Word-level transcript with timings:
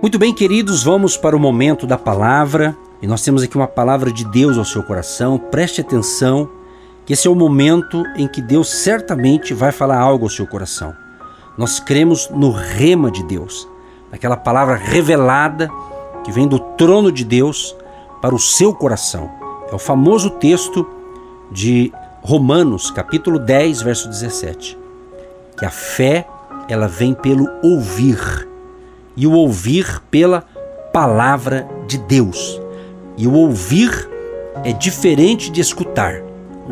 Muito 0.00 0.16
bem, 0.16 0.32
queridos, 0.32 0.84
vamos 0.84 1.16
para 1.16 1.36
o 1.36 1.40
momento 1.40 1.84
da 1.84 1.98
palavra. 1.98 2.76
E 3.02 3.06
nós 3.06 3.20
temos 3.20 3.42
aqui 3.42 3.56
uma 3.56 3.66
palavra 3.66 4.12
de 4.12 4.24
Deus 4.24 4.56
ao 4.56 4.64
seu 4.64 4.80
coração. 4.80 5.36
Preste 5.36 5.80
atenção, 5.80 6.48
que 7.04 7.14
esse 7.14 7.26
é 7.26 7.30
o 7.30 7.34
momento 7.34 8.04
em 8.16 8.28
que 8.28 8.40
Deus 8.40 8.70
certamente 8.70 9.52
vai 9.52 9.72
falar 9.72 9.98
algo 9.98 10.26
ao 10.26 10.30
seu 10.30 10.46
coração. 10.46 10.94
Nós 11.56 11.80
cremos 11.80 12.30
no 12.30 12.52
rema 12.52 13.10
de 13.10 13.24
Deus, 13.24 13.68
naquela 14.08 14.36
palavra 14.36 14.76
revelada 14.76 15.68
que 16.22 16.30
vem 16.30 16.46
do 16.46 16.60
trono 16.60 17.10
de 17.10 17.24
Deus 17.24 17.74
para 18.22 18.36
o 18.36 18.38
seu 18.38 18.72
coração. 18.72 19.28
É 19.68 19.74
o 19.74 19.80
famoso 19.80 20.30
texto 20.30 20.88
de 21.50 21.92
Romanos, 22.22 22.88
capítulo 22.92 23.36
10, 23.36 23.82
verso 23.82 24.08
17. 24.08 24.78
Que 25.58 25.64
a 25.64 25.70
fé, 25.70 26.24
ela 26.68 26.86
vem 26.86 27.14
pelo 27.14 27.48
ouvir, 27.64 28.46
e 29.18 29.26
o 29.26 29.32
ouvir 29.32 30.00
pela 30.12 30.44
palavra 30.92 31.68
de 31.88 31.98
Deus. 31.98 32.60
E 33.16 33.26
o 33.26 33.34
ouvir 33.34 34.08
é 34.62 34.72
diferente 34.72 35.50
de 35.50 35.60
escutar. 35.60 36.22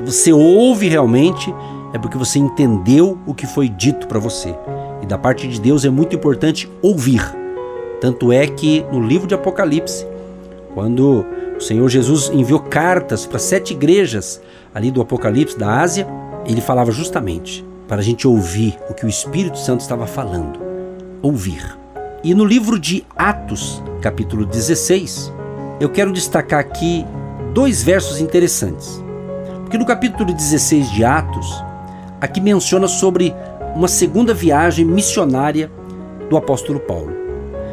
Você 0.05 0.33
ouve 0.33 0.89
realmente 0.89 1.53
é 1.93 1.99
porque 1.99 2.17
você 2.17 2.39
entendeu 2.39 3.19
o 3.27 3.35
que 3.35 3.49
foi 3.49 3.69
dito 3.69 4.07
para 4.07 4.21
você. 4.21 4.55
E 5.03 5.07
da 5.07 5.19
parte 5.19 5.49
de 5.49 5.61
Deus 5.61 5.85
é 5.85 5.91
muito 5.91 6.15
importante 6.15 6.71
ouvir. 6.81 7.21
Tanto 8.01 8.31
é 8.31 8.47
que 8.47 8.87
no 8.93 9.03
livro 9.03 9.27
de 9.27 9.35
Apocalipse, 9.35 10.07
quando 10.73 11.27
o 11.57 11.61
Senhor 11.61 11.89
Jesus 11.89 12.31
enviou 12.33 12.61
cartas 12.61 13.27
para 13.27 13.41
sete 13.41 13.73
igrejas 13.73 14.41
ali 14.73 14.93
do 14.93 15.01
Apocalipse 15.01 15.59
da 15.59 15.81
Ásia, 15.81 16.07
ele 16.47 16.61
falava 16.61 16.93
justamente 16.93 17.67
para 17.89 18.01
a 18.01 18.05
gente 18.05 18.29
ouvir 18.29 18.79
o 18.89 18.95
que 18.95 19.05
o 19.05 19.09
Espírito 19.09 19.59
Santo 19.59 19.81
estava 19.81 20.07
falando. 20.07 20.61
Ouvir. 21.23 21.86
E 22.27 22.35
no 22.35 22.45
livro 22.45 22.77
de 22.77 23.07
Atos, 23.15 23.81
capítulo 24.03 24.45
16, 24.45 25.33
eu 25.79 25.89
quero 25.89 26.13
destacar 26.13 26.59
aqui 26.59 27.07
dois 27.55 27.85
versos 27.85 28.19
interessantes. 28.19 29.01
Porque 29.63 29.79
no 29.79 29.87
capítulo 29.87 30.35
16 30.35 30.91
de 30.91 31.05
Atos, 31.05 31.63
aqui 32.21 32.41
menciona 32.41 32.89
sobre 32.89 33.33
uma 33.77 33.87
segunda 33.87 34.35
viagem 34.35 34.85
missionária 34.85 35.71
do 36.29 36.37
apóstolo 36.37 36.81
Paulo. 36.81 37.13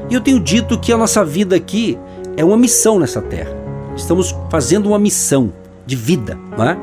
E 0.08 0.14
eu 0.14 0.22
tenho 0.22 0.40
dito 0.40 0.80
que 0.80 0.94
a 0.94 0.98
nossa 0.98 1.26
vida 1.26 1.56
aqui 1.56 1.98
é 2.38 2.46
uma 2.46 2.56
missão 2.56 3.00
nessa 3.00 3.24
terra. 3.24 3.58
Estamos 3.96 4.36
fazendo 4.52 4.86
uma 4.86 5.00
missão 5.00 5.52
de 5.84 5.96
vida, 5.96 6.38
não 6.56 6.64
é? 6.64 6.78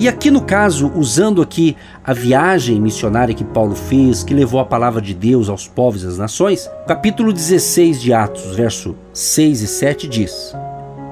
E 0.00 0.06
aqui 0.06 0.30
no 0.30 0.40
caso, 0.40 0.92
usando 0.94 1.42
aqui 1.42 1.76
a 2.04 2.12
viagem 2.12 2.80
missionária 2.80 3.34
que 3.34 3.42
Paulo 3.42 3.74
fez, 3.74 4.22
que 4.22 4.32
levou 4.32 4.60
a 4.60 4.64
palavra 4.64 5.02
de 5.02 5.12
Deus 5.12 5.48
aos 5.48 5.66
povos 5.66 6.04
e 6.04 6.06
às 6.06 6.16
nações, 6.16 6.70
capítulo 6.86 7.32
16 7.32 8.00
de 8.00 8.12
Atos, 8.12 8.54
verso 8.54 8.94
6 9.12 9.62
e 9.62 9.66
7 9.66 10.06
diz: 10.06 10.54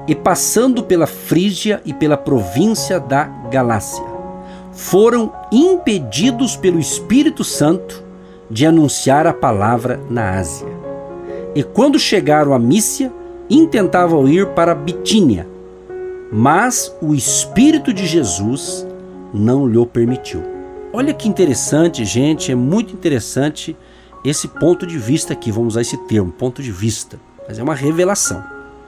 E 0.07 0.15
passando 0.15 0.83
pela 0.83 1.05
Frígia 1.05 1.81
e 1.83 1.93
pela 1.93 2.15
província 2.15 2.97
da 2.97 3.25
Galácia, 3.51 4.05
foram 4.71 5.33
impedidos 5.51 6.55
pelo 6.55 6.79
Espírito 6.79 7.43
Santo 7.43 8.01
de 8.49 8.65
anunciar 8.65 9.27
a 9.27 9.33
palavra 9.33 9.99
na 10.09 10.39
Ásia. 10.39 10.67
E 11.53 11.61
quando 11.61 11.99
chegaram 11.99 12.53
a 12.53 12.59
Mícia, 12.59 13.11
intentavam 13.49 14.29
ir 14.29 14.47
para 14.51 14.73
Bitínia 14.73 15.56
mas 16.31 16.95
o 17.01 17.13
Espírito 17.13 17.93
de 17.93 18.05
Jesus 18.05 18.85
não 19.33 19.67
lhe 19.67 19.83
permitiu. 19.85 20.43
Olha 20.93 21.13
que 21.13 21.27
interessante, 21.27 22.03
gente, 22.05 22.51
é 22.51 22.55
muito 22.55 22.93
interessante 22.93 23.75
esse 24.23 24.47
ponto 24.47 24.85
de 24.85 24.97
vista 24.97 25.33
aqui, 25.33 25.51
vamos 25.51 25.73
usar 25.73 25.81
esse 25.81 25.97
termo, 26.05 26.31
ponto 26.31 26.61
de 26.61 26.71
vista, 26.71 27.19
mas 27.47 27.59
é 27.59 27.63
uma 27.63 27.75
revelação. 27.75 28.43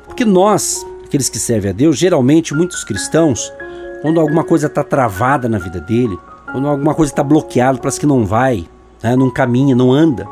Porque 0.05 0.25
nós, 0.25 0.85
aqueles 1.05 1.29
que 1.29 1.37
servem 1.37 1.71
a 1.71 1.73
Deus, 1.73 1.97
geralmente 1.97 2.53
muitos 2.53 2.83
cristãos, 2.83 3.53
quando 4.01 4.19
alguma 4.19 4.43
coisa 4.43 4.67
está 4.67 4.83
travada 4.83 5.47
na 5.47 5.59
vida 5.59 5.79
dele, 5.79 6.17
quando 6.51 6.67
alguma 6.67 6.95
coisa 6.95 7.11
está 7.11 7.23
bloqueada, 7.23 7.77
parece 7.77 7.99
que 7.99 8.05
não 8.05 8.25
vai, 8.25 8.67
né, 9.03 9.15
não 9.15 9.29
caminha, 9.29 9.75
não 9.75 9.91
anda. 9.91 10.27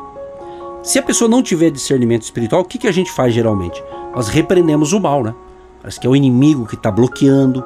Se 0.82 0.98
a 0.98 1.02
pessoa 1.02 1.28
não 1.28 1.42
tiver 1.42 1.70
discernimento 1.70 2.22
espiritual, 2.22 2.62
o 2.62 2.64
que, 2.64 2.78
que 2.78 2.88
a 2.88 2.92
gente 2.92 3.12
faz 3.12 3.32
geralmente? 3.32 3.82
Nós 4.14 4.28
repreendemos 4.28 4.92
o 4.92 5.00
mal, 5.00 5.22
né? 5.22 5.34
Parece 5.80 6.00
que 6.00 6.06
é 6.06 6.10
o 6.10 6.16
inimigo 6.16 6.66
que 6.66 6.74
está 6.74 6.90
bloqueando, 6.90 7.64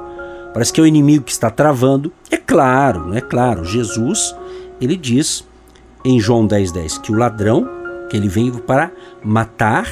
parece 0.53 0.71
que 0.71 0.79
é 0.79 0.83
o 0.83 0.87
inimigo 0.87 1.23
que 1.23 1.31
está 1.31 1.49
travando. 1.49 2.11
É 2.29 2.37
claro, 2.37 3.13
é 3.13 3.21
claro, 3.21 3.65
Jesus, 3.65 4.35
ele 4.79 4.95
diz 4.95 5.45
em 6.05 6.19
João 6.19 6.47
10,10 6.47 6.73
10, 6.73 6.97
que 6.99 7.11
o 7.11 7.15
ladrão, 7.15 7.67
que 8.09 8.17
ele 8.17 8.27
veio 8.27 8.59
para 8.59 8.91
matar, 9.23 9.87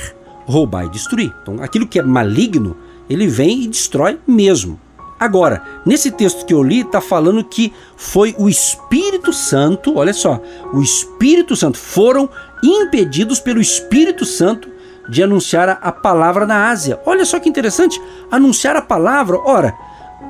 roubar 0.46 0.86
e 0.86 0.90
destruir. 0.90 1.34
Então, 1.42 1.62
aquilo 1.62 1.88
que 1.88 2.00
é 2.00 2.04
maligno, 2.04 2.76
ele 3.10 3.28
vem 3.28 3.64
e 3.64 3.68
destrói 3.68 4.20
mesmo. 4.28 4.80
Agora, 5.20 5.62
nesse 5.86 6.10
texto 6.10 6.48
que 6.48 6.54
eu 6.54 6.64
li, 6.64 6.82
está 6.82 7.00
falando 7.00 7.44
que 7.44 7.72
foi 7.96 8.34
o 8.40 8.50
Espírito 8.50 9.32
Santo, 9.32 9.98
olha 9.98 10.14
só, 10.14 10.42
o 10.74 10.82
Espírito 10.82 11.56
Santo, 11.56 11.78
foram 11.78 12.28
impedidos 12.64 13.40
pelo 13.40 13.62
Espírito 13.62 14.26
Santo 14.26 14.71
de 15.12 15.22
anunciar 15.22 15.78
a 15.82 15.92
palavra 15.92 16.46
na 16.46 16.70
Ásia. 16.70 16.98
Olha 17.06 17.26
só 17.26 17.38
que 17.38 17.50
interessante, 17.50 18.02
anunciar 18.32 18.78
a 18.78 18.82
palavra. 18.82 19.38
Ora, 19.44 19.76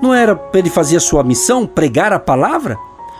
não 0.01 0.11
era 0.11 0.35
para 0.35 0.59
ele 0.59 0.71
fazer 0.71 0.97
a 0.97 0.99
sua 0.99 1.23
missão, 1.23 1.67
pregar 1.67 2.11
a 2.11 2.17
palavra? 2.17 2.75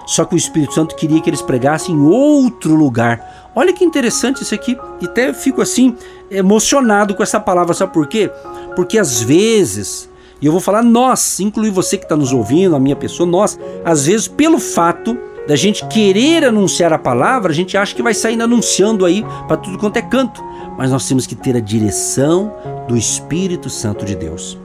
Só 0.08 0.26
que 0.26 0.34
o 0.34 0.38
Espírito 0.38 0.74
Santo 0.74 0.96
queria 0.96 1.22
que 1.22 1.30
eles 1.30 1.44
pregassem 1.44 1.94
em 1.94 2.02
outro 2.02 2.74
lugar. 2.74 3.52
Olha 3.56 3.72
que 3.72 3.86
interessante 3.86 4.42
isso 4.42 4.56
aqui. 4.56 4.76
E 5.00 5.06
até 5.06 5.32
fico 5.34 5.62
assim 5.62 5.96
emocionado 6.32 7.14
com 7.14 7.22
essa 7.22 7.40
palavra. 7.40 7.76
Sabe 7.76 7.94
por 7.94 8.08
quê? 8.08 8.32
Porque 8.76 8.98
às 8.98 9.22
vezes, 9.22 10.10
e 10.42 10.48
eu 10.48 10.52
vou 10.52 10.62
falar 10.62 10.82
nós, 10.82 11.40
incluir 11.40 11.70
você 11.70 11.96
que 11.96 12.06
está 12.06 12.18
nos 12.18 12.34
ouvindo, 12.34 12.76
a 12.76 12.80
minha 12.80 12.96
pessoa, 12.96 13.30
nós, 13.30 13.60
às 13.86 14.08
vezes, 14.08 14.28
pelo 14.28 14.60
fato 14.60 15.16
da 15.48 15.56
gente 15.56 15.86
querer 15.88 16.44
anunciar 16.44 16.92
a 16.92 16.98
palavra, 16.98 17.52
a 17.52 17.56
gente 17.56 17.78
acha 17.78 17.94
que 17.94 18.02
vai 18.02 18.16
sair 18.16 18.42
anunciando 18.42 19.06
aí 19.06 19.24
para 19.48 19.58
tudo 19.58 19.78
quanto 19.78 19.98
é 19.98 20.02
canto 20.02 20.42
mas 20.78 20.92
nós 20.92 21.08
temos 21.08 21.28
que 21.28 21.36
ter 21.36 21.56
a 21.56 21.60
direção 21.60 22.54
do 22.88 22.98
Espírito 22.98 23.70
Santo 23.70 24.06
de 24.06 24.16
Deus. 24.16 24.58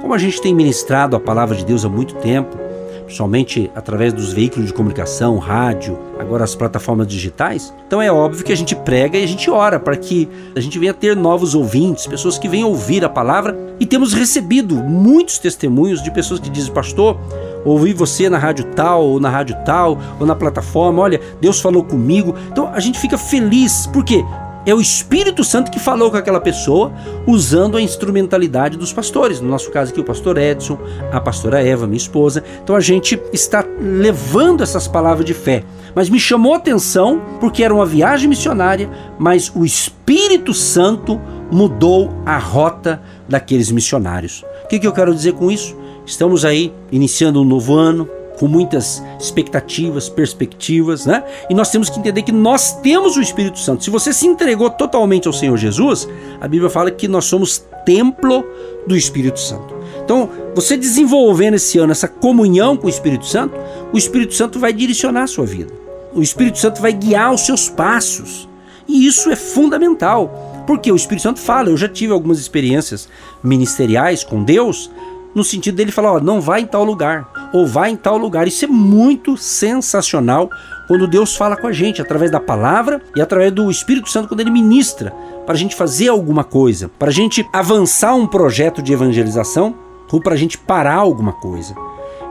Como 0.00 0.12
a 0.12 0.18
gente 0.18 0.40
tem 0.40 0.54
ministrado 0.54 1.16
a 1.16 1.20
palavra 1.20 1.56
de 1.56 1.64
Deus 1.64 1.84
há 1.84 1.88
muito 1.88 2.14
tempo, 2.16 2.56
principalmente 3.04 3.70
através 3.74 4.12
dos 4.12 4.32
veículos 4.32 4.66
de 4.66 4.72
comunicação, 4.72 5.38
rádio, 5.38 5.98
agora 6.18 6.44
as 6.44 6.54
plataformas 6.54 7.06
digitais, 7.06 7.72
então 7.86 8.00
é 8.00 8.10
óbvio 8.10 8.44
que 8.44 8.52
a 8.52 8.56
gente 8.56 8.74
prega 8.74 9.18
e 9.18 9.24
a 9.24 9.26
gente 9.26 9.50
ora 9.50 9.78
para 9.78 9.96
que 9.96 10.28
a 10.54 10.60
gente 10.60 10.78
venha 10.78 10.94
ter 10.94 11.14
novos 11.14 11.54
ouvintes, 11.54 12.06
pessoas 12.06 12.38
que 12.38 12.48
venham 12.48 12.68
ouvir 12.68 13.04
a 13.04 13.08
palavra 13.08 13.56
e 13.78 13.86
temos 13.86 14.12
recebido 14.12 14.76
muitos 14.76 15.38
testemunhos 15.38 16.02
de 16.02 16.10
pessoas 16.10 16.40
que 16.40 16.50
dizem, 16.50 16.72
pastor, 16.72 17.18
ouvi 17.64 17.92
você 17.92 18.28
na 18.28 18.38
rádio 18.38 18.64
tal, 18.74 19.04
ou 19.04 19.20
na 19.20 19.28
rádio 19.30 19.56
tal, 19.64 19.98
ou 20.18 20.26
na 20.26 20.34
plataforma, 20.34 21.02
olha, 21.02 21.20
Deus 21.40 21.60
falou 21.60 21.84
comigo. 21.84 22.34
Então 22.50 22.70
a 22.72 22.80
gente 22.80 22.98
fica 22.98 23.18
feliz, 23.18 23.86
por 23.86 24.04
quê? 24.04 24.24
É 24.66 24.74
o 24.74 24.80
Espírito 24.80 25.44
Santo 25.44 25.70
que 25.70 25.78
falou 25.78 26.10
com 26.10 26.16
aquela 26.16 26.40
pessoa 26.40 26.92
usando 27.26 27.76
a 27.76 27.82
instrumentalidade 27.82 28.76
dos 28.78 28.92
pastores. 28.92 29.40
No 29.40 29.48
nosso 29.48 29.70
caso 29.70 29.90
aqui, 29.90 30.00
o 30.00 30.04
pastor 30.04 30.38
Edson, 30.38 30.78
a 31.12 31.20
pastora 31.20 31.62
Eva, 31.62 31.86
minha 31.86 31.96
esposa. 31.96 32.42
Então 32.62 32.74
a 32.74 32.80
gente 32.80 33.20
está 33.32 33.64
levando 33.80 34.62
essas 34.62 34.88
palavras 34.88 35.24
de 35.24 35.34
fé. 35.34 35.64
Mas 35.94 36.08
me 36.08 36.18
chamou 36.18 36.54
a 36.54 36.56
atenção 36.56 37.20
porque 37.40 37.62
era 37.62 37.74
uma 37.74 37.86
viagem 37.86 38.28
missionária, 38.28 38.90
mas 39.18 39.52
o 39.54 39.64
Espírito 39.64 40.52
Santo 40.52 41.20
mudou 41.50 42.12
a 42.26 42.36
rota 42.36 43.00
daqueles 43.28 43.70
missionários. 43.70 44.44
O 44.64 44.68
que, 44.68 44.78
que 44.78 44.86
eu 44.86 44.92
quero 44.92 45.14
dizer 45.14 45.34
com 45.34 45.50
isso? 45.50 45.76
Estamos 46.04 46.44
aí 46.44 46.72
iniciando 46.90 47.40
um 47.40 47.44
novo 47.44 47.74
ano, 47.74 48.08
com 48.38 48.48
muitas 48.48 49.02
expectativas, 49.18 50.08
perspectivas, 50.08 51.06
né? 51.06 51.24
E 51.48 51.54
nós 51.54 51.70
temos 51.70 51.88
que 51.88 51.98
entender 51.98 52.22
que 52.22 52.32
nós 52.32 52.72
temos 52.80 53.16
o 53.16 53.20
Espírito 53.20 53.58
Santo. 53.58 53.84
Se 53.84 53.90
você 53.90 54.12
se 54.12 54.26
entregou 54.26 54.70
totalmente 54.70 55.26
ao 55.26 55.32
Senhor 55.32 55.56
Jesus, 55.56 56.08
a 56.40 56.48
Bíblia 56.48 56.70
fala 56.70 56.90
que 56.90 57.06
nós 57.06 57.24
somos 57.26 57.64
templo 57.84 58.44
do 58.86 58.96
Espírito 58.96 59.38
Santo. 59.38 59.74
Então, 60.04 60.28
você 60.54 60.76
desenvolvendo 60.76 61.54
esse 61.54 61.78
ano 61.78 61.92
essa 61.92 62.08
comunhão 62.08 62.76
com 62.76 62.86
o 62.86 62.90
Espírito 62.90 63.26
Santo, 63.26 63.54
o 63.92 63.96
Espírito 63.96 64.34
Santo 64.34 64.58
vai 64.58 64.72
direcionar 64.72 65.22
a 65.22 65.28
sua 65.28 65.46
vida. 65.46 65.72
O 66.14 66.22
Espírito 66.22 66.58
Santo 66.58 66.80
vai 66.80 66.92
guiar 66.92 67.32
os 67.32 67.42
seus 67.42 67.68
passos. 67.68 68.48
E 68.86 69.06
isso 69.06 69.30
é 69.30 69.36
fundamental. 69.36 70.64
Porque 70.66 70.90
o 70.90 70.96
Espírito 70.96 71.22
Santo 71.22 71.40
fala, 71.40 71.70
eu 71.70 71.76
já 71.76 71.88
tive 71.88 72.12
algumas 72.12 72.38
experiências 72.38 73.08
ministeriais 73.42 74.24
com 74.24 74.42
Deus, 74.42 74.90
no 75.34 75.42
sentido 75.42 75.76
dele 75.76 75.90
falar, 75.90 76.12
ó, 76.12 76.20
não 76.20 76.40
vai 76.40 76.60
em 76.60 76.66
tal 76.66 76.84
lugar, 76.84 77.50
ou 77.52 77.66
vai 77.66 77.90
em 77.90 77.96
tal 77.96 78.16
lugar. 78.16 78.46
Isso 78.46 78.64
é 78.64 78.68
muito 78.68 79.36
sensacional 79.36 80.48
quando 80.86 81.06
Deus 81.06 81.34
fala 81.34 81.56
com 81.56 81.66
a 81.66 81.72
gente, 81.72 82.00
através 82.00 82.30
da 82.30 82.40
palavra 82.40 83.02
e 83.16 83.20
através 83.20 83.50
do 83.52 83.70
Espírito 83.70 84.10
Santo, 84.10 84.28
quando 84.28 84.40
ele 84.40 84.50
ministra, 84.50 85.12
para 85.44 85.54
a 85.54 85.58
gente 85.58 85.74
fazer 85.74 86.08
alguma 86.08 86.44
coisa, 86.44 86.90
para 86.98 87.08
a 87.08 87.12
gente 87.12 87.46
avançar 87.52 88.14
um 88.14 88.26
projeto 88.26 88.82
de 88.82 88.92
evangelização 88.92 89.74
ou 90.12 90.20
para 90.20 90.34
a 90.34 90.36
gente 90.36 90.56
parar 90.56 90.94
alguma 90.94 91.32
coisa. 91.32 91.74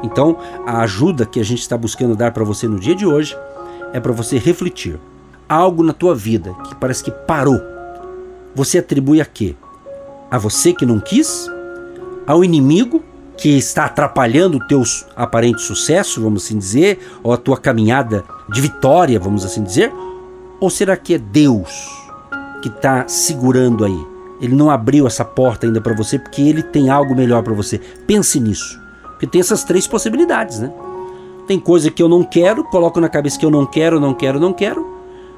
Então, 0.02 0.38
a 0.66 0.82
ajuda 0.82 1.26
que 1.26 1.40
a 1.40 1.44
gente 1.44 1.62
está 1.62 1.78
buscando 1.78 2.16
dar 2.16 2.32
para 2.32 2.44
você 2.44 2.68
no 2.68 2.80
dia 2.80 2.96
de 2.96 3.06
hoje 3.06 3.38
é 3.92 4.00
para 4.00 4.12
você 4.12 4.38
refletir. 4.38 5.00
Algo 5.48 5.84
na 5.84 5.94
tua 5.94 6.16
vida 6.16 6.54
que 6.66 6.76
parece 6.76 7.04
que 7.04 7.12
parou. 7.12 7.60
Você 8.56 8.80
atribui 8.80 9.20
a 9.20 9.26
quê? 9.26 9.56
A 10.32 10.38
você 10.38 10.74
que 10.74 10.86
não 10.86 11.00
quis? 11.00 11.50
Ao 12.26 12.44
inimigo 12.44 13.04
que 13.38 13.58
está 13.58 13.86
atrapalhando 13.86 14.58
o 14.58 14.68
teu 14.68 14.82
aparente 15.16 15.62
sucesso, 15.62 16.22
vamos 16.22 16.46
assim 16.46 16.58
dizer, 16.58 17.00
ou 17.22 17.34
a 17.34 17.38
tua 17.38 17.58
caminhada 17.58 18.24
de 18.50 18.62
vitória, 18.62 19.20
vamos 19.20 19.44
assim 19.44 19.64
dizer? 19.64 19.92
Ou 20.60 20.70
será 20.70 20.96
que 20.96 21.16
é 21.16 21.18
Deus 21.18 21.90
que 22.62 22.70
está 22.70 23.08
segurando 23.08 23.84
aí? 23.84 24.08
Ele 24.40 24.56
não 24.56 24.70
abriu 24.70 25.08
essa 25.08 25.26
porta 25.26 25.66
ainda 25.66 25.82
para 25.82 25.96
você 25.96 26.20
porque 26.20 26.42
ele 26.42 26.64
tem 26.64 26.90
algo 26.90 27.16
melhor 27.16 27.44
para 27.44 27.54
você. 27.54 27.80
Pense 28.08 28.40
nisso. 28.40 28.80
Porque 29.04 29.28
tem 29.28 29.42
essas 29.42 29.64
três 29.64 29.88
possibilidades, 29.88 30.60
né? 30.60 30.72
Tem 31.48 31.60
coisa 31.60 31.92
que 31.92 32.02
eu 32.02 32.08
não 32.08 32.24
quero, 32.24 32.64
coloco 32.64 33.00
na 33.02 33.10
cabeça 33.10 33.38
que 33.38 33.46
eu 33.46 33.52
não 33.52 33.66
quero, 33.66 34.00
não 34.00 34.14
quero, 34.14 34.40
não 34.40 34.54
quero, 34.54 34.94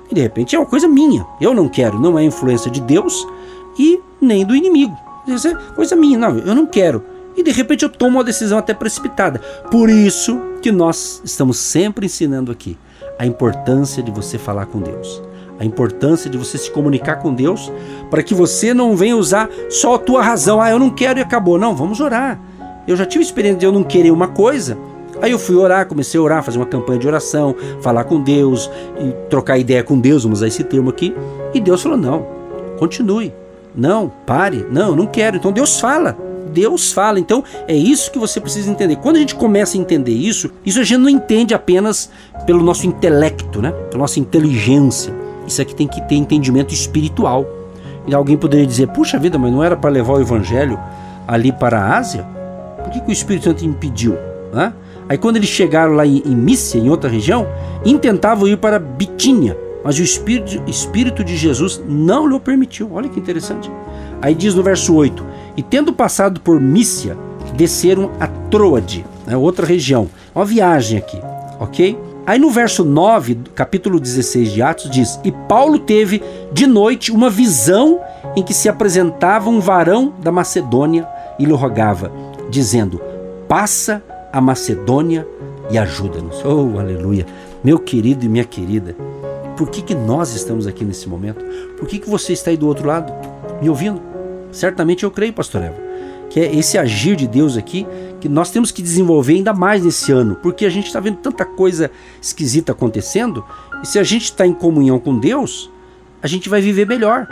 e 0.10 0.14
de 0.14 0.22
repente 0.22 0.56
é 0.56 0.60
uma 0.60 0.66
coisa 0.66 0.88
minha. 0.88 1.26
Eu 1.42 1.54
não 1.54 1.68
quero, 1.68 2.00
não 2.00 2.18
é 2.18 2.24
influência 2.24 2.70
de 2.70 2.80
Deus 2.82 3.28
e 3.78 4.00
nem 4.22 4.46
do 4.46 4.56
inimigo. 4.56 4.96
Isso 5.28 5.48
é 5.48 5.56
coisa 5.76 5.96
minha, 5.96 6.18
não, 6.18 6.38
eu 6.38 6.56
não 6.56 6.66
quero. 6.66 7.04
E 7.36 7.44
de 7.44 7.52
repente 7.52 7.84
eu 7.84 7.90
tomo 7.90 8.18
uma 8.18 8.24
decisão 8.24 8.58
até 8.58 8.74
precipitada. 8.74 9.40
Por 9.70 9.90
isso 9.90 10.40
que 10.62 10.72
nós 10.72 11.22
estamos 11.24 11.58
sempre 11.58 12.06
ensinando 12.06 12.52
aqui 12.52 12.78
a 13.20 13.26
importância 13.26 14.02
de 14.02 14.12
você 14.12 14.38
falar 14.38 14.66
com 14.68 14.80
Deus. 14.80 15.22
A 15.60 15.66
importância 15.66 16.30
de 16.30 16.38
você 16.38 16.58
se 16.58 16.70
comunicar 16.72 17.18
com 17.18 17.34
Deus 17.34 17.72
para 18.10 18.22
que 18.24 18.34
você 18.34 18.74
não 18.74 18.96
venha 18.96 19.16
usar 19.16 19.50
só 19.70 19.96
a 19.96 20.00
tua 20.00 20.22
razão. 20.22 20.62
Ah, 20.62 20.70
eu 20.70 20.80
não 20.80 20.90
quero 20.90 21.20
e 21.20 21.22
acabou. 21.22 21.58
Não, 21.58 21.76
vamos 21.76 22.00
orar. 22.00 22.40
Eu 22.88 22.96
já 22.96 23.06
tive 23.06 23.24
experiência 23.24 23.60
de 23.60 23.66
eu 23.66 23.72
não 23.72 23.84
querer 23.84 24.12
uma 24.12 24.28
coisa. 24.28 24.78
Aí 25.22 25.32
eu 25.32 25.40
fui 25.40 25.56
orar, 25.56 25.88
comecei 25.88 26.20
a 26.20 26.24
orar, 26.24 26.44
fazer 26.44 26.58
uma 26.58 26.66
campanha 26.66 27.00
de 27.00 27.08
oração, 27.08 27.56
falar 27.82 28.04
com 28.04 28.22
Deus, 28.22 28.70
trocar 29.30 29.58
ideia 29.58 29.82
com 29.82 29.98
Deus, 29.98 30.24
vamos 30.24 30.40
usar 30.40 30.48
esse 30.48 30.64
termo 30.64 30.90
aqui. 30.90 31.16
E 31.54 31.60
Deus 31.62 31.82
falou: 31.82 31.98
não, 31.98 32.28
continue. 32.78 33.34
Não, 33.76 34.12
pare. 34.26 34.66
Não, 34.72 34.96
não 34.96 35.06
quero. 35.06 35.38
Então 35.38 35.52
Deus 35.52 35.80
fala. 35.80 36.18
Deus 36.52 36.92
fala. 36.92 37.20
Então 37.20 37.44
é 37.68 37.76
isso 37.76 38.12
que 38.12 38.20
você 38.20 38.40
precisa 38.40 38.70
entender. 38.70 38.96
Quando 38.98 39.18
a 39.18 39.20
gente 39.20 39.36
começa 39.36 39.78
a 39.78 39.82
entender 39.82 40.14
isso, 40.14 40.52
isso 40.66 40.80
a 40.80 40.84
gente 40.84 41.00
não 41.00 41.10
entende 41.10 41.54
apenas 41.54 42.10
pelo 42.46 42.64
nosso 42.64 42.88
intelecto, 42.88 43.62
né? 43.62 43.72
Pela 43.90 44.02
nossa 44.02 44.20
inteligência. 44.20 45.14
Isso 45.48 45.62
aqui 45.62 45.76
tem 45.76 45.88
que 45.88 46.02
ter 46.02 46.16
entendimento 46.16 46.74
espiritual. 46.74 47.46
E 48.08 48.14
alguém 48.14 48.38
poderia 48.38 48.66
dizer: 48.66 48.88
puxa 48.88 49.20
vida, 49.20 49.38
mas 49.38 49.52
não 49.52 49.64
era 49.64 49.76
para 49.76 49.90
levar 49.90 50.14
o 50.14 50.22
evangelho 50.22 50.80
ali 51.28 51.52
para 51.52 51.80
a 51.80 51.98
Ásia? 51.98 52.26
Por 52.84 52.92
que, 52.92 53.02
que 53.02 53.10
o 53.10 53.12
Espírito 53.12 53.46
Santo 53.46 53.66
impediu? 53.66 54.16
Né? 54.54 54.74
Aí 55.10 55.18
quando 55.18 55.38
eles 55.38 55.50
chegaram 55.50 55.94
lá 55.94 56.06
em, 56.06 56.22
em 56.26 56.36
Mícia, 56.36 56.80
em 56.80 56.90
outra 56.90 57.10
região, 57.10 57.48
intentavam 57.84 58.48
ir 58.48 58.58
para 58.58 58.80
Bitínia, 58.80 59.58
mas 59.86 60.00
o 60.00 60.02
Espírito, 60.02 60.64
Espírito 60.68 61.24
de 61.24 61.38
Jesus 61.38 61.80
não 61.88 62.28
lhe 62.28 62.40
permitiu. 62.40 62.90
Olha 62.92 63.08
que 63.08 63.20
interessante. 63.20 63.72
Aí 64.20 64.34
diz 64.34 64.56
no 64.56 64.64
verso 64.64 64.96
8: 64.96 65.24
E 65.56 65.62
tendo 65.62 65.94
passado 65.94 66.42
por 66.42 66.60
Mícia, 66.60 67.16
desceram 67.56 68.10
a 68.20 68.26
Troade, 68.26 69.06
né, 69.28 69.38
outra 69.38 69.64
região. 69.64 70.10
Uma 70.34 70.44
viagem 70.44 70.98
aqui, 70.98 71.22
ok? 71.60 71.96
Aí 72.26 72.40
no 72.40 72.50
verso 72.50 72.84
9, 72.84 73.38
capítulo 73.54 74.00
16 74.00 74.52
de 74.52 74.62
Atos, 74.64 74.90
diz: 74.90 75.20
E 75.24 75.32
Paulo 75.32 75.78
teve 75.78 76.24
de 76.52 76.66
noite 76.66 77.12
uma 77.12 77.30
visão 77.30 78.00
em 78.36 78.42
que 78.42 78.56
se 78.56 78.68
apresentava 78.68 79.52
um 79.52 79.60
varão 79.60 80.16
da 80.20 80.32
Macedônia 80.32 81.08
e 81.38 81.46
lhe 81.46 81.54
rogava, 81.54 82.12
dizendo: 82.50 83.00
Passa 83.48 84.02
a 84.34 84.42
Macedônia 84.42 85.28
e 85.70 85.78
ajuda-nos. 85.78 86.44
Oh, 86.44 86.80
aleluia. 86.80 87.28
Meu 87.64 87.80
querido 87.80 88.26
e 88.26 88.30
minha 88.30 88.44
querida, 88.44 88.96
por 89.58 89.70
que, 89.70 89.82
que 89.82 89.96
nós 89.96 90.34
estamos 90.34 90.68
aqui 90.68 90.84
nesse 90.84 91.08
momento? 91.08 91.44
Por 91.78 91.88
que, 91.88 92.00
que 92.00 92.10
você 92.10 92.34
está 92.34 92.52
aí 92.52 92.58
do 92.58 92.68
outro 92.68 92.88
lado, 92.88 93.14
me 93.62 93.70
ouvindo? 93.70 94.02
Certamente 94.52 95.04
eu 95.04 95.12
creio, 95.12 95.34
pastor 95.34 95.64
Eva, 95.64 95.78
que 96.30 96.40
é 96.40 96.56
esse 96.56 96.78
agir 96.78 97.16
de 97.16 97.28
Deus 97.28 97.58
aqui 97.58 97.86
que 98.20 98.30
nós 98.30 98.50
temos 98.50 98.72
que 98.72 98.82
desenvolver 98.82 99.36
ainda 99.36 99.54
mais 99.54 99.84
nesse 99.84 100.12
ano, 100.12 100.36
porque 100.36 100.66
a 100.66 100.70
gente 100.70 100.88
está 100.88 101.00
vendo 101.00 101.18
tanta 101.18 101.46
coisa 101.46 101.92
esquisita 102.22 102.72
acontecendo, 102.72 103.44
e 103.84 103.88
se 103.88 104.00
a 104.00 104.04
gente 104.04 104.26
está 104.26 104.46
em 104.46 104.54
comunhão 104.54 105.00
com 105.00 105.18
Deus, 105.18 105.70
a 106.22 106.28
gente 106.28 106.50
vai 106.50 106.62
viver 106.62 106.88
melhor 106.88 107.28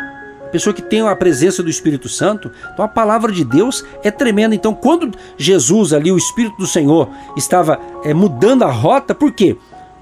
pessoa 0.53 0.71
que 0.71 0.83
tem 0.83 1.01
a 1.01 1.15
presença 1.15 1.63
do 1.63 1.69
Espírito 1.69 2.07
Santo. 2.07 2.51
Então 2.71 2.85
a 2.85 2.87
palavra 2.87 3.31
de 3.31 3.43
Deus 3.43 3.83
é 4.03 4.11
tremenda. 4.11 4.53
Então 4.53 4.71
quando 4.75 5.17
Jesus 5.35 5.93
ali, 5.93 6.11
o 6.11 6.17
Espírito 6.17 6.57
do 6.57 6.67
Senhor, 6.67 7.09
estava 7.35 7.79
é, 8.03 8.13
mudando 8.13 8.61
a 8.61 8.71
rota, 8.71 9.15
por 9.15 9.33
quê? 9.33 9.57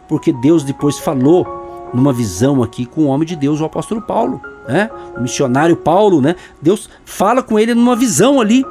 Porque 0.10 0.34
Deus 0.34 0.66
depois 0.66 1.00
falou 1.00 1.61
numa 1.94 2.14
visão 2.14 2.64
aqui 2.64 2.86
com 2.86 3.02
o 3.02 3.08
homem 3.08 3.28
de 3.28 3.36
Deus, 3.36 3.60
o 3.60 3.66
apóstolo 3.66 4.02
Paulo, 4.02 4.42
né? 4.68 4.90
O 5.18 5.22
missionário 5.22 5.76
Paulo, 5.76 6.22
né? 6.22 6.36
Deus 6.62 6.90
fala 7.06 7.42
com 7.44 7.60
ele 7.60 7.74
numa 7.74 7.96
visão 7.96 8.40
ali 8.40 8.66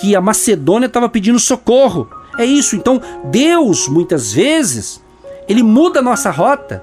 que 0.00 0.14
a 0.14 0.20
Macedônia 0.20 0.86
estava 0.86 1.08
pedindo 1.08 1.38
socorro. 1.38 2.08
É 2.38 2.44
isso. 2.44 2.76
Então 2.76 3.00
Deus 3.24 3.88
muitas 3.88 4.32
vezes 4.32 5.02
ele 5.48 5.62
muda 5.62 5.98
a 5.98 6.02
nossa 6.02 6.30
rota. 6.30 6.82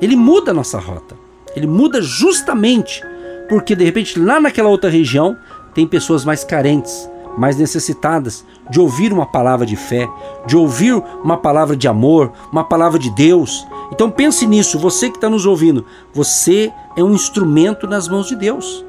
Ele 0.00 0.16
muda 0.16 0.50
a 0.50 0.54
nossa 0.54 0.78
rota. 0.78 1.16
Ele 1.56 1.66
muda 1.66 2.00
justamente 2.02 3.02
porque 3.48 3.74
de 3.74 3.84
repente 3.84 4.18
lá 4.18 4.40
naquela 4.40 4.68
outra 4.68 4.90
região 4.90 5.36
tem 5.74 5.86
pessoas 5.86 6.24
mais 6.24 6.44
carentes, 6.44 7.08
mais 7.36 7.56
necessitadas 7.56 8.44
de 8.70 8.80
ouvir 8.80 9.12
uma 9.12 9.26
palavra 9.26 9.66
de 9.66 9.76
fé, 9.76 10.08
de 10.46 10.56
ouvir 10.56 10.94
uma 11.22 11.36
palavra 11.36 11.76
de 11.76 11.88
amor, 11.88 12.32
uma 12.52 12.64
palavra 12.64 12.98
de 12.98 13.10
Deus. 13.10 13.66
Então 13.92 14.10
pense 14.10 14.46
nisso, 14.46 14.78
você 14.78 15.10
que 15.10 15.16
está 15.16 15.28
nos 15.28 15.46
ouvindo, 15.46 15.84
você 16.12 16.72
é 16.96 17.02
um 17.02 17.12
instrumento 17.12 17.86
nas 17.86 18.08
mãos 18.08 18.26
de 18.26 18.36
Deus. 18.36 18.84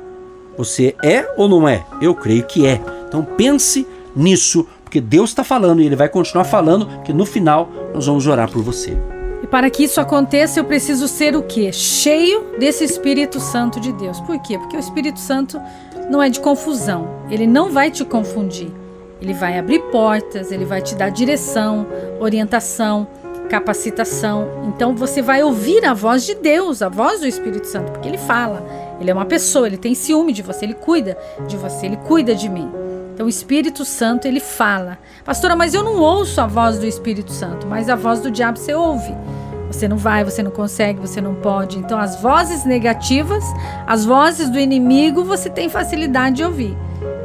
Você 0.57 0.95
é 1.03 1.27
ou 1.38 1.50
não 1.50 1.68
é? 1.68 1.86
Eu 2.01 2.15
creio 2.15 2.45
que 2.45 2.65
é. 2.65 2.81
Então 3.07 3.24
pense 3.24 3.86
nisso, 4.15 4.65
porque 4.83 5.01
Deus 5.01 5.31
está 5.31 5.44
falando 5.44 5.81
e 5.81 5.86
Ele 5.86 5.95
vai 5.95 6.07
continuar 6.07 6.45
falando, 6.45 6.87
que 7.04 7.11
no 7.11 7.25
final 7.25 7.69
nós 7.94 8.06
vamos 8.06 8.25
orar 8.25 8.49
por 8.49 8.64
você. 8.64 8.97
E 9.44 9.47
para 9.47 9.69
que 9.69 9.83
isso 9.83 10.02
aconteça, 10.02 10.59
eu 10.59 10.64
preciso 10.64 11.07
ser 11.07 11.35
o 11.35 11.44
quê? 11.44 11.71
Cheio 11.71 12.45
desse 12.57 12.83
Espírito 12.83 13.40
Santo 13.40 13.80
de 13.80 13.92
Deus. 13.92 14.19
Por 14.21 14.40
quê? 14.40 14.57
Porque 14.57 14.75
o 14.75 14.80
Espírito 14.80 15.19
Santo 15.19 15.61
não 16.09 16.21
é 16.21 16.30
de 16.30 16.40
confusão. 16.40 17.07
Ele 17.30 17.47
não 17.47 17.71
vai 17.71 17.90
te 17.90 18.04
confundir. 18.06 18.71
Ele 19.21 19.33
vai 19.33 19.57
abrir 19.57 19.80
portas, 19.92 20.52
ele 20.52 20.66
vai 20.66 20.81
te 20.81 20.94
dar 20.95 21.09
direção, 21.09 21.88
orientação, 22.19 23.07
capacitação. 23.50 24.47
Então 24.68 24.95
você 24.95 25.21
vai 25.21 25.44
ouvir 25.44 25.85
a 25.85 25.94
voz 25.94 26.26
de 26.26 26.35
Deus, 26.35 26.81
a 26.81 26.90
voz 26.90 27.21
do 27.21 27.28
Espírito 27.28 27.68
Santo, 27.68 27.92
porque 27.92 28.07
ele 28.07 28.18
fala. 28.18 28.66
Ele 29.00 29.09
é 29.09 29.14
uma 29.14 29.26
pessoa, 29.26 29.68
ele 29.68 29.78
tem 29.78 29.95
ciúme 29.95 30.33
de 30.33 30.42
você, 30.42 30.66
ele 30.66 30.74
cuida 30.74 31.18
de 31.47 31.57
você, 31.57 31.85
ele 31.85 31.97
cuida 31.97 32.35
de 32.35 32.50
mim. 32.50 32.69
Então 33.14 33.26
o 33.26 33.30
Espírito 33.30 33.85
Santo 33.85 34.28
ele 34.28 34.42
fala. 34.42 34.97
Pastora, 35.24 35.56
mas 35.56 35.74
eu 35.74 35.83
não 35.83 36.02
ouço 36.02 36.42
a 36.42 36.47
voz 36.47 36.78
do 36.78 36.85
Espírito 36.85 37.31
Santo, 37.31 37.66
mas 37.66 37.90
a 37.90 37.95
voz 37.95 38.19
do 38.19 38.30
diabo 38.30 38.59
você 38.59 38.74
ouve. 38.74 39.16
Você 39.68 39.88
não 39.88 39.98
vai, 39.98 40.24
você 40.24 40.42
não 40.44 40.52
consegue, 40.52 41.00
você 41.00 41.19
não 41.19 41.36
pode. 41.36 41.78
Então 41.78 42.00
as 42.00 42.22
vozes 42.22 42.66
negativas, 42.66 43.44
as 43.86 44.06
vozes 44.06 44.50
do 44.50 44.60
inimigo, 44.60 45.24
você 45.24 45.50
tem 45.50 45.69
facilidade 45.69 46.38
de 46.38 46.44
ouvir. 46.44 46.78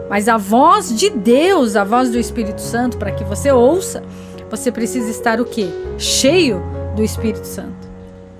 Mas 0.08 0.28
a 0.28 0.36
voz 0.36 0.94
de 0.94 1.10
Deus, 1.10 1.76
a 1.76 1.84
voz 1.84 2.10
do 2.10 2.18
Espírito 2.18 2.60
Santo, 2.60 2.98
para 2.98 3.12
que 3.12 3.22
você 3.22 3.52
ouça, 3.52 4.02
você 4.50 4.72
precisa 4.72 5.10
estar 5.10 5.40
o 5.40 5.44
quê? 5.44 5.68
Cheio 5.96 6.62
do 6.96 7.02
Espírito 7.02 7.46
Santo 7.46 7.90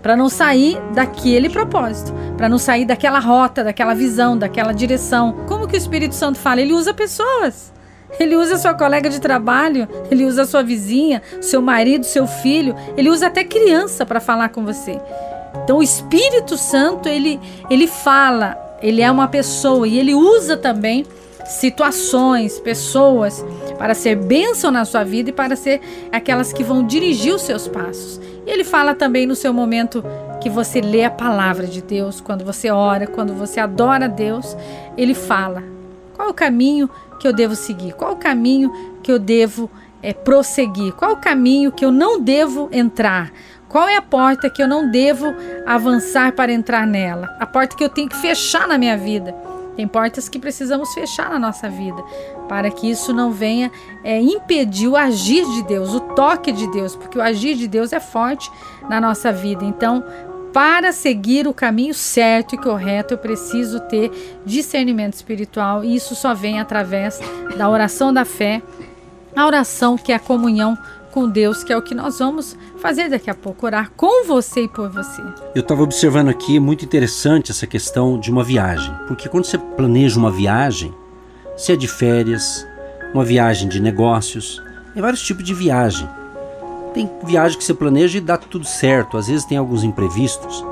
para 0.03 0.17
não 0.17 0.29
sair 0.29 0.81
daquele 0.95 1.49
propósito, 1.51 2.13
para 2.37 2.49
não 2.49 2.59
sair 2.59 2.85
daquela 2.85 3.19
rota, 3.19 3.63
daquela 3.63 3.95
visão, 3.95 4.37
daquela 4.37 4.73
direção. 4.73 5.45
Como 5.47 5.67
que 5.67 5.75
o 5.75 5.79
Espírito 5.79 6.15
Santo 6.15 6.39
fala? 6.39 6.61
Ele 6.61 6.73
usa 6.73 6.95
pessoas. 6.95 7.73
Ele 8.19 8.37
usa 8.37 8.59
sua 8.59 8.75
colega 8.75 9.09
de 9.09 9.21
trabalho, 9.21 9.89
ele 10.11 10.25
usa 10.25 10.45
sua 10.45 10.63
vizinha, 10.63 11.23
seu 11.41 11.63
marido, 11.63 12.05
seu 12.05 12.27
filho, 12.27 12.75
ele 12.97 13.09
usa 13.09 13.29
até 13.29 13.45
criança 13.45 14.05
para 14.05 14.21
falar 14.21 14.49
com 14.51 14.65
você. 14.65 15.01
Então 15.65 15.79
o 15.79 15.83
Espírito 15.83 16.57
Santo, 16.57 17.09
ele 17.09 17.41
ele 17.69 17.87
fala, 17.87 18.57
ele 18.83 19.03
é 19.03 19.11
uma 19.11 19.29
pessoa 19.29 19.87
e 19.87 19.99
ele 19.99 20.15
usa 20.15 20.57
também 20.57 21.05
situações, 21.45 22.61
pessoas 22.61 23.45
para 23.79 23.95
ser 23.95 24.17
bênção 24.17 24.71
na 24.71 24.85
sua 24.85 25.05
vida 25.05 25.31
e 25.31 25.33
para 25.33 25.57
ser 25.57 25.81
aquelas 26.13 26.53
que 26.53 26.63
vão 26.63 26.85
dirigir 26.85 27.35
os 27.35 27.43
seus 27.43 27.67
passos. 27.67 28.21
Ele 28.47 28.65
fala 28.65 28.95
também 28.95 29.27
no 29.27 29.35
seu 29.35 29.53
momento 29.53 30.05
que 30.41 30.49
você 30.49 30.81
lê 30.81 31.05
a 31.05 31.11
palavra 31.11 31.67
de 31.67 31.83
Deus, 31.83 32.21
quando 32.21 32.45
você 32.45 32.71
ora, 32.71 33.07
quando 33.07 33.35
você 33.35 33.61
adora 33.61 34.07
a 34.07 34.09
Deus, 34.09 34.57
ele 34.97 35.15
fala. 35.15 35.63
Qual 36.15 36.31
o 36.31 36.35
caminho 36.35 36.89
que 37.21 37.29
eu 37.29 37.33
devo 37.33 37.55
seguir? 37.55 37.93
Qual 37.93 38.15
o 38.15 38.17
caminho 38.17 38.73
que 39.03 39.13
eu 39.13 39.19
devo 39.19 39.71
é, 40.03 40.13
prosseguir? 40.13 40.93
Qual 40.95 41.13
o 41.13 41.17
caminho 41.17 41.71
que 41.71 41.85
eu 41.85 41.93
não 41.93 42.21
devo 42.21 42.69
entrar? 42.73 43.31
Qual 43.69 43.87
é 43.87 43.97
a 43.97 44.03
porta 44.03 44.51
que 44.51 44.61
eu 44.61 44.67
não 44.67 44.91
devo 44.91 45.33
avançar 45.65 46.33
para 46.33 46.51
entrar 46.51 46.87
nela? 46.87 47.29
A 47.39 47.47
porta 47.47 47.77
que 47.77 47.85
eu 47.85 47.89
tenho 47.89 48.09
que 48.09 48.17
fechar 48.17 48.67
na 48.67 48.77
minha 48.77 48.97
vida. 48.97 49.33
Tem 49.77 49.87
portas 49.87 50.29
que 50.29 50.39
precisamos 50.39 50.93
fechar 50.93 51.31
na 51.31 51.39
nossa 51.39 51.69
vida, 51.69 52.03
para 52.49 52.71
que 52.71 52.91
isso 52.91 53.15
não 53.15 53.31
venha 53.31 53.71
é, 54.03 54.21
impedir 54.21 54.89
o 54.89 54.97
agir 54.97 55.45
de 55.45 55.63
Deus, 55.63 55.95
o 55.95 56.01
toque 56.01 56.51
de 56.51 56.67
Deus, 56.73 56.97
porque 56.97 57.17
o 57.17 57.23
agir 57.23 57.55
de 57.55 57.69
Deus 57.69 57.93
é 57.93 58.01
forte 58.01 58.51
na 58.89 59.01
nossa 59.01 59.33
vida. 59.33 59.65
Então, 59.65 60.05
para 60.53 60.93
seguir 60.93 61.47
o 61.47 61.55
caminho 61.55 61.95
certo 61.95 62.55
e 62.55 62.59
correto, 62.59 63.15
eu 63.15 63.19
preciso 63.19 63.81
ter 63.81 64.11
discernimento 64.45 65.15
espiritual, 65.15 65.85
e 65.85 65.95
isso 65.95 66.15
só 66.15 66.35
vem 66.35 66.61
através 66.61 67.21
da 67.57 67.69
oração 67.69 68.13
da 68.13 68.25
fé, 68.25 68.63
a 69.35 69.47
oração 69.47 69.97
que 69.97 70.13
é 70.13 70.17
a 70.17 70.21
comunhão 70.21 70.77
com 71.11 71.29
Deus, 71.29 71.65
que 71.65 71.73
é 71.73 71.77
o 71.77 71.83
que 71.83 71.95
nós 71.95 72.19
vamos 72.19 72.57
fazer 72.79 73.09
daqui 73.09 73.31
a 73.31 73.35
pouco, 73.35 73.67
orar 73.67 73.91
com 73.97 74.27
você 74.27 74.65
e 74.65 74.69
por 74.69 74.89
você. 74.89 75.23
Eu 75.55 75.61
estava 75.61 75.83
observando 75.83 76.29
aqui, 76.29 76.59
muito 76.61 76.85
interessante 76.85 77.51
essa 77.51 77.67
questão 77.67 78.19
de 78.19 78.31
uma 78.31 78.45
viagem, 78.45 78.95
porque 79.07 79.29
quando 79.29 79.45
você 79.45 79.59
planeja 79.59 80.19
uma 80.19 80.31
viagem, 80.31 80.95
se 81.57 81.73
é 81.73 81.77
de 81.77 81.89
férias, 81.89 82.67
uma 83.13 83.25
viagem 83.25 83.69
de 83.69 83.81
negócios, 83.81 84.63
tem 84.95 85.03
vários 85.03 85.23
tipos 85.23 85.45
de 85.45 85.55
viagem. 85.55 86.09
Tem 86.93 87.09
viagem 87.25 87.57
que 87.57 87.65
você 87.65 87.75
planeja 87.75 88.19
e 88.19 88.21
dá 88.21 88.37
tudo 88.37 88.65
certo, 88.65 89.17
às 89.17 89.29
vezes 89.29 89.45
tem 89.45 89.57
alguns 89.57 89.85
imprevistos. 89.85 90.65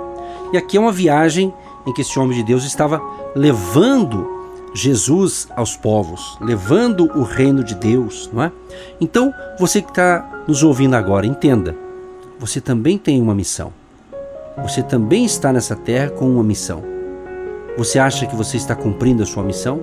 E 0.52 0.56
aqui 0.56 0.76
é 0.76 0.80
uma 0.80 0.92
viagem 0.92 1.52
em 1.86 1.92
que 1.92 2.00
esse 2.00 2.18
homem 2.18 2.36
de 2.36 2.42
Deus 2.42 2.64
estava 2.64 3.00
levando 3.34 4.38
Jesus 4.74 5.48
aos 5.56 5.76
povos, 5.76 6.36
levando 6.40 7.04
o 7.18 7.22
reino 7.22 7.64
de 7.64 7.74
Deus, 7.74 8.28
não 8.32 8.42
é? 8.42 8.52
Então, 9.00 9.32
você 9.58 9.80
que 9.80 9.90
está 9.90 10.44
nos 10.46 10.62
ouvindo 10.62 10.94
agora, 10.94 11.26
entenda, 11.26 11.74
você 12.38 12.60
também 12.60 12.98
tem 12.98 13.20
uma 13.20 13.34
missão. 13.34 13.72
Você 14.62 14.82
também 14.82 15.24
está 15.24 15.52
nessa 15.52 15.76
terra 15.76 16.10
com 16.10 16.28
uma 16.28 16.42
missão. 16.42 16.82
Você 17.76 17.98
acha 17.98 18.26
que 18.26 18.34
você 18.34 18.56
está 18.56 18.74
cumprindo 18.74 19.22
a 19.22 19.26
sua 19.26 19.42
missão? 19.42 19.80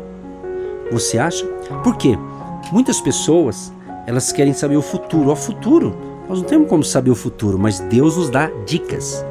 Você 0.91 1.17
acha? 1.17 1.45
Por 1.83 1.95
quê? 1.95 2.17
Muitas 2.71 2.99
pessoas, 2.99 3.71
elas 4.05 4.31
querem 4.31 4.53
saber 4.53 4.75
o 4.75 4.81
futuro. 4.81 5.31
O 5.31 5.35
futuro, 5.35 5.95
nós 6.27 6.39
não 6.39 6.45
temos 6.45 6.67
como 6.67 6.83
saber 6.83 7.11
o 7.11 7.15
futuro, 7.15 7.57
mas 7.59 7.79
Deus 7.79 8.17
nos 8.17 8.29
dá 8.29 8.49
dicas. 8.65 9.25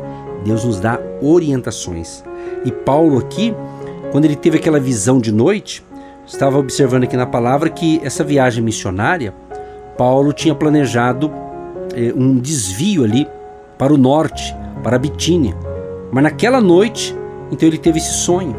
Deus 0.44 0.64
nos 0.64 0.78
dá 0.78 1.00
orientações. 1.22 2.22
E 2.64 2.70
Paulo 2.70 3.18
aqui, 3.18 3.54
quando 4.12 4.26
ele 4.26 4.36
teve 4.36 4.58
aquela 4.58 4.78
visão 4.78 5.18
de 5.18 5.32
noite, 5.32 5.84
estava 6.26 6.58
observando 6.58 7.04
aqui 7.04 7.16
na 7.16 7.26
palavra 7.26 7.70
que 7.70 8.00
essa 8.04 8.22
viagem 8.22 8.62
missionária, 8.62 9.34
Paulo 9.96 10.32
tinha 10.32 10.54
planejado 10.54 11.30
eh, 11.94 12.12
um 12.14 12.38
desvio 12.38 13.04
ali 13.04 13.26
para 13.78 13.92
o 13.92 13.98
norte, 13.98 14.54
para 14.82 14.96
a 14.96 14.98
Bitínia. 14.98 15.56
Mas 16.12 16.22
naquela 16.22 16.60
noite, 16.60 17.16
então 17.50 17.66
ele 17.66 17.78
teve 17.78 17.98
esse 17.98 18.14
sonho. 18.14 18.54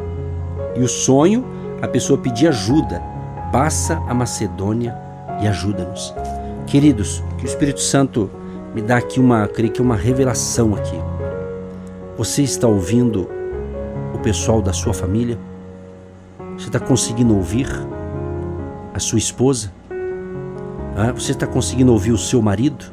E 0.75 0.81
o 0.81 0.87
sonho, 0.87 1.45
a 1.81 1.87
pessoa 1.87 2.19
pedia 2.19 2.49
ajuda. 2.49 3.01
Passa 3.51 4.01
a 4.07 4.13
Macedônia 4.13 4.95
e 5.41 5.47
ajuda-nos. 5.47 6.13
Queridos, 6.67 7.23
que 7.37 7.45
o 7.45 7.47
Espírito 7.47 7.79
Santo 7.79 8.29
me 8.73 8.81
dá 8.81 8.97
aqui 8.97 9.19
uma, 9.19 9.47
creio 9.47 9.71
que 9.71 9.81
uma 9.81 9.95
revelação 9.95 10.75
aqui. 10.75 10.99
Você 12.17 12.41
está 12.41 12.67
ouvindo 12.67 13.29
o 14.13 14.19
pessoal 14.19 14.61
da 14.61 14.73
sua 14.73 14.93
família? 14.93 15.37
Você 16.57 16.67
está 16.67 16.79
conseguindo 16.79 17.35
ouvir 17.35 17.67
a 18.93 18.99
sua 18.99 19.19
esposa? 19.19 19.71
Você 21.13 21.31
está 21.31 21.45
conseguindo 21.45 21.91
ouvir 21.91 22.11
o 22.11 22.17
seu 22.17 22.41
marido? 22.41 22.85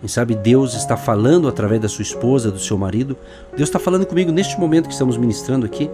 Quem 0.00 0.08
sabe 0.08 0.34
Deus 0.34 0.74
está 0.74 0.96
falando 0.96 1.48
através 1.48 1.80
da 1.80 1.88
sua 1.88 2.02
esposa, 2.02 2.50
do 2.52 2.58
seu 2.58 2.78
marido. 2.78 3.16
Deus 3.56 3.68
está 3.68 3.78
falando 3.78 4.06
comigo 4.06 4.30
neste 4.30 4.58
momento 4.60 4.86
que 4.86 4.92
estamos 4.92 5.16
ministrando 5.16 5.66
aqui. 5.66 5.90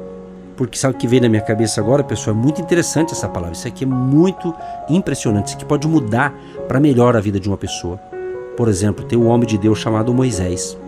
Porque 0.57 0.79
sabe 0.79 0.95
o 0.95 0.99
que 0.99 1.09
veio 1.09 1.23
na 1.23 1.29
minha 1.29 1.43
cabeça 1.43 1.81
agora, 1.81 2.05
pessoal? 2.05 2.37
É 2.37 2.39
muito 2.39 2.61
interessante 2.61 3.13
essa 3.13 3.29
palavra. 3.29 3.57
Isso 3.57 3.67
aqui 3.67 3.85
é 3.85 3.87
muito 3.87 4.55
impressionante. 4.89 5.49
Isso 5.49 5.57
aqui 5.57 5.65
pode 5.65 5.87
mudar 5.89 6.33
para 6.69 6.79
melhor 6.79 7.17
a 7.17 7.21
vida 7.21 7.41
de 7.41 7.49
uma 7.49 7.57
pessoa. 7.57 7.97
Por 8.57 8.69
exemplo, 8.69 9.05
tem 9.05 9.19
um 9.19 9.27
homem 9.27 9.49
de 9.49 9.59
Deus 9.59 9.79
chamado 9.79 10.15
Moisés. 10.15 10.79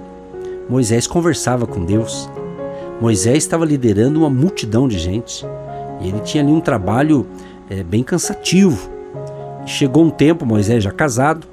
Moisés 0.68 1.06
conversava 1.06 1.66
com 1.66 1.84
Deus. 1.84 2.28
Moisés 3.00 3.38
estava 3.38 3.64
liderando 3.64 4.20
uma 4.20 4.30
multidão 4.30 4.86
de 4.86 4.98
gente. 4.98 5.44
E 6.00 6.08
ele 6.08 6.20
tinha 6.20 6.44
ali 6.44 6.52
um 6.52 6.60
trabalho 6.60 7.26
é, 7.68 7.82
bem 7.82 8.04
cansativo. 8.04 8.88
Chegou 9.66 10.04
um 10.04 10.10
tempo, 10.10 10.46
Moisés 10.46 10.84
já 10.84 10.92
casado, 10.92 11.46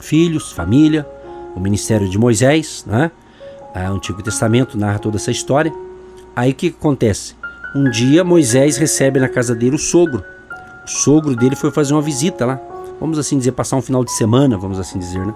filhos, 0.00 0.52
família, 0.52 1.06
o 1.54 1.60
ministério 1.60 2.08
de 2.08 2.18
Moisés, 2.18 2.82
né? 2.86 3.10
O 3.74 3.94
Antigo 3.94 4.22
Testamento 4.22 4.78
narra 4.78 4.98
toda 4.98 5.16
essa 5.16 5.30
história. 5.30 5.72
Aí 6.34 6.52
o 6.52 6.54
que 6.54 6.68
acontece? 6.68 7.34
Um 7.74 7.88
dia 7.88 8.22
Moisés 8.22 8.76
recebe 8.76 9.18
na 9.18 9.30
casa 9.30 9.54
dele 9.54 9.76
o 9.76 9.78
sogro. 9.78 10.22
O 10.84 10.90
sogro 10.90 11.34
dele 11.34 11.56
foi 11.56 11.70
fazer 11.70 11.94
uma 11.94 12.02
visita 12.02 12.44
lá. 12.44 12.60
Vamos 13.00 13.18
assim 13.18 13.38
dizer, 13.38 13.52
passar 13.52 13.76
um 13.76 13.82
final 13.82 14.04
de 14.04 14.12
semana, 14.12 14.58
vamos 14.58 14.78
assim 14.78 14.98
dizer, 14.98 15.24
né? 15.24 15.34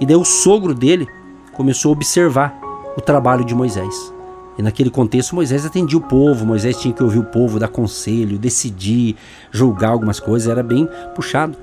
E 0.00 0.06
daí 0.06 0.14
o 0.14 0.24
sogro 0.24 0.72
dele 0.72 1.08
começou 1.52 1.90
a 1.90 1.92
observar 1.92 2.56
o 2.96 3.00
trabalho 3.00 3.44
de 3.44 3.52
Moisés. 3.52 4.12
E 4.56 4.62
naquele 4.62 4.90
contexto, 4.90 5.34
Moisés 5.34 5.66
atendia 5.66 5.98
o 5.98 6.00
povo, 6.00 6.46
Moisés 6.46 6.76
tinha 6.76 6.94
que 6.94 7.02
ouvir 7.02 7.18
o 7.18 7.24
povo, 7.24 7.58
dar 7.58 7.68
conselho, 7.68 8.38
decidir, 8.38 9.16
julgar 9.50 9.90
algumas 9.90 10.20
coisas, 10.20 10.48
era 10.48 10.62
bem 10.62 10.88
puxado. 11.16 11.56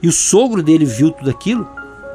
E 0.00 0.06
o 0.06 0.12
sogro 0.12 0.62
dele 0.62 0.84
viu 0.84 1.10
tudo 1.10 1.28
aquilo 1.28 1.68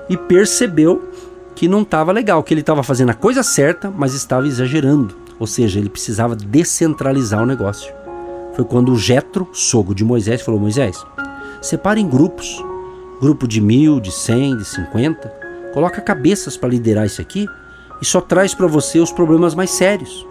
e 0.10 0.16
percebeu 0.16 1.12
que 1.54 1.68
não 1.68 1.82
estava 1.82 2.14
legal, 2.14 2.42
que 2.44 2.54
ele 2.54 2.62
estava 2.62 2.82
fazendo 2.82 3.10
a 3.10 3.14
coisa 3.14 3.44
certa, 3.44 3.92
mas 3.92 4.14
estava 4.14 4.48
exagerando. 4.48 5.25
Ou 5.40 5.48
seja, 5.48 5.80
ele 5.80 5.90
precisava 5.90 6.36
descentralizar 6.36 7.42
o 7.42 7.46
negócio. 7.46 7.94
Foi 8.54 8.64
quando 8.64 8.92
o 8.92 8.98
Jetro, 8.98 9.48
sogro 9.52 9.94
de 9.94 10.06
Moisés, 10.06 10.42
falou: 10.42 10.60
Moisés, 10.60 11.06
separe 11.62 12.00
em 12.00 12.08
grupos, 12.08 12.64
grupo 13.20 13.48
de 13.48 13.60
mil, 13.60 14.00
de 14.00 14.12
cem, 14.12 14.56
de 14.56 14.64
cinquenta, 14.64 15.34
coloca 15.74 16.02
cabeças 16.02 16.56
para 16.56 16.70
liderar 16.70 17.06
isso 17.06 17.22
aqui 17.22 17.48
e 18.02 18.06
só 18.06 18.22
traz 18.22 18.54
para 18.54 18.68
você 18.68 19.00
os 19.00 19.12
problemas 19.12 19.54
mais 19.54 19.72
sérios. 19.72 20.26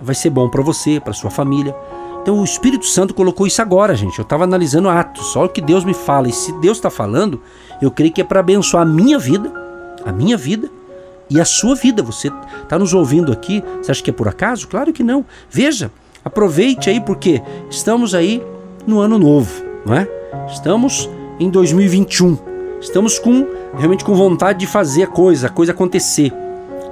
Vai 0.00 0.14
ser 0.14 0.30
bom 0.30 0.48
para 0.48 0.62
você, 0.62 0.98
para 0.98 1.12
sua 1.12 1.30
família. 1.30 1.74
Então 2.20 2.40
o 2.40 2.44
Espírito 2.44 2.86
Santo 2.86 3.14
colocou 3.14 3.46
isso 3.46 3.62
agora, 3.62 3.94
gente. 3.94 4.18
Eu 4.18 4.22
estava 4.22 4.44
analisando 4.44 4.88
Atos, 4.88 5.26
só 5.32 5.44
o 5.44 5.48
que 5.48 5.60
Deus 5.60 5.84
me 5.84 5.94
fala. 5.94 6.28
E 6.28 6.32
se 6.32 6.52
Deus 6.60 6.78
está 6.78 6.90
falando, 6.90 7.40
eu 7.80 7.90
creio 7.90 8.12
que 8.12 8.20
é 8.20 8.24
para 8.24 8.40
abençoar 8.40 8.82
a 8.82 8.86
minha 8.86 9.18
vida, 9.18 9.52
a 10.04 10.12
minha 10.12 10.36
vida 10.36 10.70
e 11.32 11.40
a 11.40 11.44
sua 11.44 11.74
vida. 11.74 12.02
Você 12.02 12.30
está 12.62 12.78
nos 12.78 12.94
ouvindo 12.94 13.32
aqui, 13.32 13.62
você 13.80 13.90
acha 13.90 14.02
que 14.02 14.10
é 14.10 14.12
por 14.12 14.28
acaso? 14.28 14.68
Claro 14.68 14.92
que 14.92 15.02
não. 15.02 15.24
Veja, 15.50 15.90
aproveite 16.24 16.90
aí, 16.90 17.00
porque 17.00 17.42
estamos 17.70 18.14
aí 18.14 18.42
no 18.86 19.00
ano 19.00 19.18
novo, 19.18 19.64
não 19.86 19.94
é? 19.94 20.08
Estamos 20.52 21.08
em 21.40 21.50
2021. 21.50 22.38
Estamos 22.80 23.18
com 23.18 23.46
realmente 23.76 24.04
com 24.04 24.14
vontade 24.14 24.60
de 24.60 24.66
fazer 24.66 25.04
a 25.04 25.06
coisa, 25.06 25.46
a 25.46 25.50
coisa 25.50 25.72
acontecer 25.72 26.32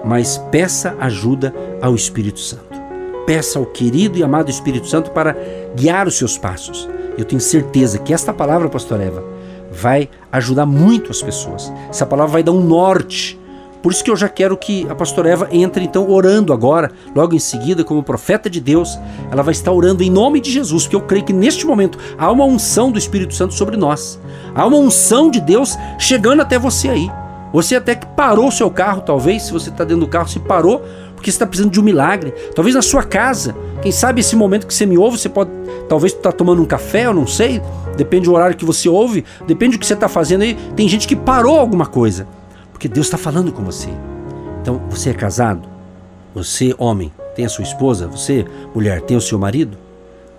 mas 0.04 0.38
peça 0.50 0.96
ajuda 0.98 1.54
ao 1.80 1.94
Espírito 1.94 2.40
Santo. 2.40 2.80
Peça 3.26 3.58
ao 3.58 3.66
querido 3.66 4.18
e 4.18 4.22
amado 4.22 4.50
Espírito 4.50 4.86
Santo 4.86 5.10
para 5.10 5.36
guiar 5.74 6.08
os 6.08 6.16
seus 6.16 6.36
passos. 6.36 6.88
Eu 7.16 7.24
tenho 7.24 7.40
certeza 7.40 7.98
que 7.98 8.12
esta 8.12 8.32
palavra, 8.32 8.68
pastor 8.68 9.00
Eva, 9.00 9.22
vai 9.70 10.08
ajudar 10.32 10.66
muito 10.66 11.10
as 11.10 11.22
pessoas. 11.22 11.72
Essa 11.88 12.06
palavra 12.06 12.32
vai 12.32 12.42
dar 12.42 12.52
um 12.52 12.62
norte. 12.62 13.38
Por 13.82 13.92
isso 13.92 14.04
que 14.04 14.10
eu 14.10 14.16
já 14.16 14.28
quero 14.28 14.56
que 14.56 14.86
a 14.88 14.94
pastora 14.94 15.30
Eva 15.30 15.48
entre 15.50 15.84
então 15.84 16.08
orando 16.10 16.52
agora, 16.52 16.90
logo 17.14 17.34
em 17.34 17.38
seguida, 17.38 17.82
como 17.82 18.02
profeta 18.02 18.50
de 18.50 18.60
Deus. 18.60 18.98
Ela 19.30 19.42
vai 19.42 19.52
estar 19.52 19.72
orando 19.72 20.02
em 20.02 20.10
nome 20.10 20.40
de 20.40 20.50
Jesus, 20.50 20.84
porque 20.84 20.96
eu 20.96 21.00
creio 21.00 21.24
que 21.24 21.32
neste 21.32 21.66
momento 21.66 21.98
há 22.18 22.30
uma 22.30 22.44
unção 22.44 22.92
do 22.92 22.98
Espírito 22.98 23.34
Santo 23.34 23.54
sobre 23.54 23.76
nós. 23.76 24.20
Há 24.54 24.66
uma 24.66 24.76
unção 24.76 25.30
de 25.30 25.40
Deus 25.40 25.78
chegando 25.98 26.42
até 26.42 26.58
você 26.58 26.88
aí. 26.88 27.10
Você 27.52 27.74
até 27.74 27.96
que 27.96 28.06
parou 28.06 28.50
seu 28.50 28.70
carro, 28.70 29.00
talvez, 29.00 29.44
se 29.44 29.52
você 29.52 29.70
está 29.70 29.82
dentro 29.82 30.04
do 30.04 30.08
carro, 30.08 30.28
se 30.28 30.38
parou 30.38 30.84
porque 31.20 31.30
você 31.30 31.36
está 31.36 31.46
precisando 31.46 31.70
de 31.70 31.78
um 31.78 31.82
milagre. 31.82 32.32
Talvez 32.54 32.74
na 32.74 32.80
sua 32.80 33.02
casa. 33.02 33.54
Quem 33.82 33.92
sabe 33.92 34.20
esse 34.20 34.34
momento 34.34 34.66
que 34.66 34.72
você 34.72 34.86
me 34.86 34.96
ouve, 34.96 35.18
você 35.18 35.28
pode. 35.28 35.50
Talvez 35.86 36.14
estar 36.14 36.32
tá 36.32 36.36
tomando 36.36 36.62
um 36.62 36.64
café, 36.64 37.06
eu 37.06 37.12
não 37.12 37.26
sei. 37.26 37.60
Depende 37.96 38.24
do 38.24 38.32
horário 38.32 38.56
que 38.56 38.64
você 38.64 38.88
ouve, 38.88 39.24
depende 39.46 39.76
do 39.76 39.80
que 39.80 39.86
você 39.86 39.92
está 39.92 40.08
fazendo 40.08 40.42
aí. 40.42 40.54
Tem 40.74 40.88
gente 40.88 41.06
que 41.06 41.14
parou 41.14 41.58
alguma 41.58 41.84
coisa. 41.84 42.26
Porque 42.80 42.88
Deus 42.88 43.08
está 43.08 43.18
falando 43.18 43.52
com 43.52 43.62
você. 43.62 43.90
Então, 44.62 44.80
você 44.88 45.10
é 45.10 45.12
casado? 45.12 45.68
Você, 46.34 46.74
homem, 46.78 47.12
tem 47.36 47.44
a 47.44 47.48
sua 47.50 47.62
esposa? 47.62 48.06
Você, 48.06 48.46
mulher, 48.74 49.02
tem 49.02 49.18
o 49.18 49.20
seu 49.20 49.38
marido? 49.38 49.76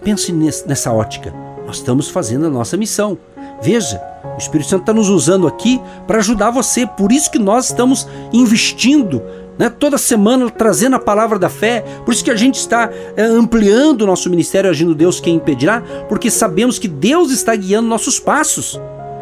Pense 0.03 0.33
nessa 0.33 0.91
ótica. 0.91 1.31
Nós 1.67 1.75
estamos 1.75 2.10
fazendo 2.10 2.48
a 2.48 2.50
nossa 2.50 2.75
missão. 2.75 3.15
Veja, 3.62 4.01
o 4.36 4.39
Espírito 4.39 4.71
Santo 4.71 4.81
está 4.81 4.91
nos 4.91 5.07
usando 5.07 5.48
aqui 5.48 5.79
para 6.07 6.17
ajudar 6.17 6.50
você. 6.50 6.88
Por 6.88 7.12
isso 7.12 7.29
que 7.29 7.38
nós 7.38 7.65
estamos 7.67 8.07
investindo 8.33 9.21
né? 9.55 9.69
toda 9.69 9.95
semana 10.00 10.50
trazendo 10.50 10.95
a 10.95 11.00
palavra 11.00 11.38
da 11.38 11.48
fé. 11.48 11.81
Por 12.03 12.12
isso 12.12 12.24
que 12.24 12.31
a 12.31 12.36
gente 12.36 12.55
está 12.55 12.89
é, 13.15 13.21
ampliando 13.21 14.01
o 14.01 14.07
nosso 14.07 14.31
ministério 14.31 14.67
Agindo 14.67 14.95
Deus 14.95 15.19
Quem 15.19 15.36
Impedirá, 15.36 15.83
porque 16.10 16.31
sabemos 16.31 16.79
que 16.79 16.88
Deus 16.88 17.29
está 17.31 17.55
guiando 17.55 17.88
nossos 17.88 18.19
passos. 18.19 18.81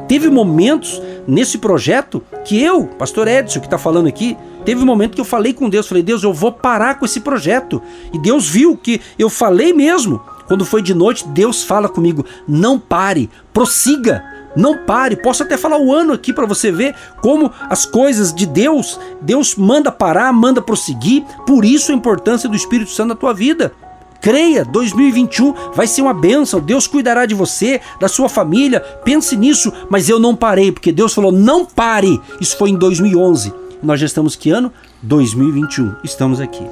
Teve 0.09 0.27
momentos 0.27 0.99
nesse 1.27 1.59
projeto 1.59 2.23
que 2.43 2.59
eu, 2.59 2.87
pastor 2.87 3.27
Edson, 3.27 3.59
que 3.59 3.67
está 3.67 3.77
falando 3.77 4.07
aqui, 4.07 4.35
teve 4.65 4.81
um 4.81 4.85
momento 4.85 5.13
que 5.13 5.21
eu 5.21 5.25
falei 5.25 5.53
com 5.53 5.69
Deus, 5.69 5.87
falei, 5.87 6.01
Deus, 6.01 6.23
eu 6.23 6.33
vou 6.33 6.51
parar 6.51 6.97
com 6.97 7.05
esse 7.05 7.19
projeto. 7.19 7.79
E 8.11 8.17
Deus 8.17 8.49
viu 8.49 8.75
que 8.75 8.99
eu 9.19 9.29
falei 9.29 9.71
mesmo. 9.71 10.19
Quando 10.47 10.65
foi 10.65 10.81
de 10.81 10.95
noite, 10.95 11.27
Deus 11.27 11.63
fala 11.63 11.87
comigo: 11.87 12.25
não 12.47 12.79
pare, 12.79 13.29
prossiga. 13.53 14.23
Não 14.55 14.83
pare, 14.83 15.15
posso 15.15 15.43
até 15.43 15.55
falar 15.55 15.77
o 15.77 15.93
ano 15.93 16.11
aqui 16.11 16.33
para 16.33 16.47
você 16.47 16.71
ver 16.71 16.95
como 17.21 17.51
as 17.69 17.85
coisas 17.85 18.33
de 18.33 18.47
Deus, 18.47 18.99
Deus 19.21 19.55
manda 19.55 19.91
parar, 19.91 20.33
manda 20.33 20.59
prosseguir. 20.59 21.23
Por 21.45 21.63
isso 21.63 21.91
a 21.91 21.95
importância 21.95 22.49
do 22.49 22.55
Espírito 22.55 22.89
Santo 22.89 23.09
na 23.09 23.15
tua 23.15 23.31
vida. 23.31 23.71
Creia, 24.21 24.65
2021 24.65 25.53
vai 25.73 25.88
ser 25.88 26.01
uma 26.01 26.13
bênção. 26.13 26.59
Deus 26.59 26.88
cuidará 26.88 27.25
de 27.25 27.33
você, 27.33 27.79
da 27.99 28.07
sua 28.07 28.27
família. 28.27 28.81
Pense 29.03 29.35
nisso, 29.35 29.71
mas 29.89 30.09
eu 30.09 30.19
não 30.19 30.35
parei, 30.35 30.71
porque 30.71 30.91
Deus 30.91 31.13
falou: 31.13 31.31
não 31.31 31.65
pare. 31.65 32.19
Isso 32.39 32.57
foi 32.57 32.69
em 32.69 32.77
2011. 32.77 33.53
Nós 33.81 33.99
já 33.99 34.05
estamos 34.05 34.35
que 34.35 34.49
ano? 34.51 34.71
2021. 35.01 35.95
Estamos 36.03 36.41
aqui. 36.41 36.65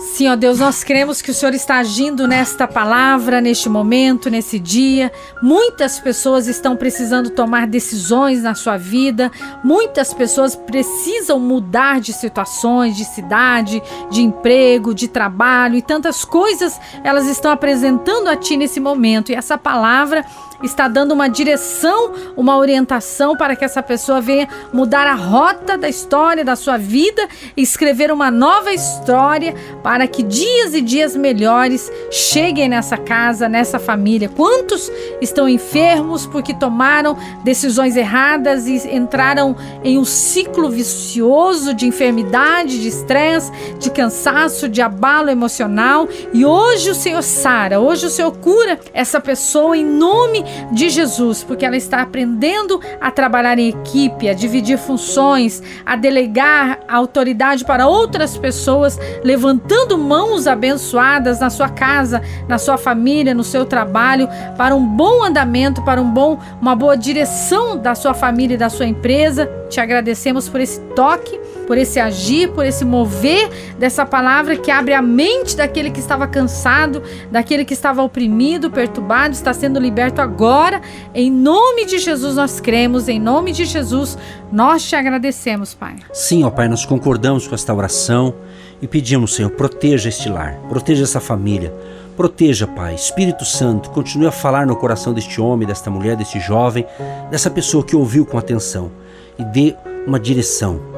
Sim, 0.00 0.28
ó 0.28 0.36
Deus, 0.36 0.58
nós 0.58 0.82
cremos 0.82 1.20
que 1.20 1.30
o 1.30 1.34
Senhor 1.34 1.54
está 1.54 1.76
agindo 1.76 2.26
nesta 2.26 2.66
palavra, 2.66 3.38
neste 3.38 3.68
momento, 3.68 4.30
nesse 4.30 4.58
dia. 4.58 5.12
Muitas 5.42 6.00
pessoas 6.00 6.46
estão 6.46 6.74
precisando 6.74 7.28
tomar 7.28 7.66
decisões 7.66 8.42
na 8.42 8.54
sua 8.54 8.78
vida, 8.78 9.30
muitas 9.62 10.14
pessoas 10.14 10.56
precisam 10.56 11.38
mudar 11.38 12.00
de 12.00 12.14
situações, 12.14 12.96
de 12.96 13.04
cidade, 13.04 13.82
de 14.10 14.22
emprego, 14.22 14.94
de 14.94 15.06
trabalho 15.06 15.76
e 15.76 15.82
tantas 15.82 16.24
coisas 16.24 16.80
elas 17.04 17.26
estão 17.26 17.52
apresentando 17.52 18.28
a 18.28 18.36
Ti 18.36 18.56
nesse 18.56 18.80
momento. 18.80 19.30
E 19.30 19.34
essa 19.34 19.58
palavra 19.58 20.24
está 20.62 20.88
dando 20.88 21.12
uma 21.12 21.28
direção, 21.28 22.12
uma 22.36 22.56
orientação 22.56 23.36
para 23.36 23.56
que 23.56 23.64
essa 23.64 23.82
pessoa 23.82 24.20
venha 24.20 24.48
mudar 24.72 25.06
a 25.06 25.14
rota 25.14 25.76
da 25.76 25.88
história 25.88 26.44
da 26.44 26.56
sua 26.56 26.76
vida 26.76 27.26
escrever 27.56 28.12
uma 28.12 28.30
nova 28.30 28.72
história 28.72 29.54
para 29.82 30.06
que 30.06 30.22
dias 30.22 30.74
e 30.74 30.80
dias 30.80 31.16
melhores 31.16 31.90
cheguem 32.10 32.68
nessa 32.68 32.96
casa, 32.96 33.48
nessa 33.48 33.78
família. 33.78 34.28
Quantos 34.28 34.90
estão 35.20 35.48
enfermos 35.48 36.26
porque 36.26 36.54
tomaram 36.54 37.16
decisões 37.44 37.96
erradas 37.96 38.66
e 38.66 38.76
entraram 38.94 39.56
em 39.82 39.98
um 39.98 40.04
ciclo 40.04 40.70
vicioso 40.70 41.74
de 41.74 41.86
enfermidade, 41.86 42.80
de 42.80 42.88
estresse, 42.88 43.50
de 43.78 43.90
cansaço, 43.90 44.68
de 44.68 44.82
abalo 44.82 45.30
emocional? 45.30 46.08
E 46.32 46.44
hoje 46.44 46.90
o 46.90 46.94
Senhor 46.94 47.22
sara, 47.22 47.80
hoje 47.80 48.06
o 48.06 48.10
Senhor 48.10 48.32
cura 48.38 48.78
essa 48.92 49.20
pessoa 49.20 49.76
em 49.76 49.84
nome 49.84 50.44
de 50.72 50.88
Jesus, 50.88 51.42
porque 51.42 51.64
ela 51.64 51.76
está 51.76 52.02
aprendendo 52.02 52.80
a 53.00 53.10
trabalhar 53.10 53.58
em 53.58 53.68
equipe, 53.68 54.28
a 54.28 54.34
dividir 54.34 54.78
funções, 54.78 55.62
a 55.84 55.96
delegar 55.96 56.80
a 56.88 56.96
autoridade 56.96 57.64
para 57.64 57.86
outras 57.86 58.36
pessoas, 58.36 58.98
levantando 59.22 59.98
mãos 59.98 60.46
abençoadas 60.46 61.40
na 61.40 61.50
sua 61.50 61.68
casa, 61.68 62.22
na 62.48 62.58
sua 62.58 62.78
família, 62.78 63.34
no 63.34 63.44
seu 63.44 63.64
trabalho, 63.64 64.28
para 64.56 64.74
um 64.74 64.84
bom 64.84 65.24
andamento, 65.24 65.82
para 65.82 66.00
um 66.00 66.10
bom, 66.10 66.38
uma 66.60 66.74
boa 66.74 66.96
direção 66.96 67.76
da 67.76 67.94
sua 67.94 68.14
família 68.14 68.54
e 68.54 68.58
da 68.58 68.68
sua 68.68 68.86
empresa. 68.86 69.46
Te 69.68 69.80
agradecemos 69.80 70.48
por 70.48 70.60
esse 70.60 70.80
toque 70.94 71.38
por 71.70 71.78
esse 71.78 72.00
agir, 72.00 72.50
por 72.50 72.66
esse 72.66 72.84
mover 72.84 73.48
dessa 73.78 74.04
palavra 74.04 74.56
que 74.56 74.72
abre 74.72 74.92
a 74.92 75.00
mente 75.00 75.56
daquele 75.56 75.88
que 75.88 76.00
estava 76.00 76.26
cansado, 76.26 77.00
daquele 77.30 77.64
que 77.64 77.72
estava 77.72 78.02
oprimido, 78.02 78.72
perturbado, 78.72 79.34
está 79.34 79.54
sendo 79.54 79.78
liberto 79.78 80.20
agora. 80.20 80.82
Em 81.14 81.30
nome 81.30 81.86
de 81.86 82.00
Jesus 82.00 82.34
nós 82.34 82.58
cremos, 82.58 83.08
em 83.08 83.20
nome 83.20 83.52
de 83.52 83.64
Jesus 83.64 84.18
nós 84.50 84.82
te 84.82 84.96
agradecemos, 84.96 85.72
Pai. 85.72 85.94
Sim, 86.12 86.42
ó 86.42 86.50
Pai, 86.50 86.66
nós 86.66 86.84
concordamos 86.84 87.46
com 87.46 87.54
esta 87.54 87.72
oração 87.72 88.34
e 88.82 88.88
pedimos, 88.88 89.36
Senhor, 89.36 89.50
proteja 89.50 90.08
este 90.08 90.28
lar, 90.28 90.58
proteja 90.68 91.04
essa 91.04 91.20
família. 91.20 91.72
Proteja, 92.16 92.66
Pai, 92.66 92.96
Espírito 92.96 93.44
Santo, 93.44 93.90
continue 93.90 94.26
a 94.26 94.32
falar 94.32 94.66
no 94.66 94.74
coração 94.74 95.14
deste 95.14 95.40
homem, 95.40 95.68
desta 95.68 95.88
mulher, 95.88 96.16
deste 96.16 96.40
jovem, 96.40 96.84
dessa 97.30 97.48
pessoa 97.48 97.84
que 97.84 97.94
ouviu 97.94 98.26
com 98.26 98.36
atenção 98.36 98.90
e 99.38 99.44
dê 99.44 99.76
uma 100.04 100.18
direção, 100.18 100.89